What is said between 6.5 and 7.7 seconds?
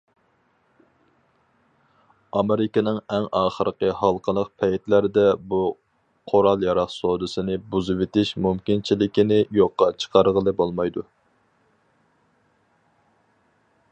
ياراق سودىسىنى